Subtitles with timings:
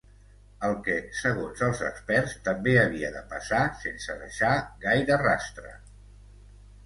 [0.67, 4.51] El que, segons els experts, també havia de passar sense deixar
[4.87, 5.75] gaire rastre.